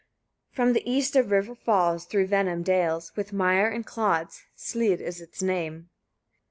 [0.53, 0.55] 40.
[0.55, 5.21] From the east a river falls, through venom dales, with mire and clods, Slîd is
[5.21, 5.91] its name.